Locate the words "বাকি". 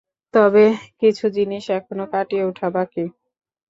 2.75-3.03